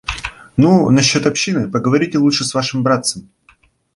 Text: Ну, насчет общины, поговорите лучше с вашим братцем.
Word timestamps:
Ну, 0.57 0.89
насчет 0.89 1.27
общины, 1.27 1.69
поговорите 1.69 2.17
лучше 2.17 2.43
с 2.43 2.55
вашим 2.55 2.81
братцем. 2.81 3.29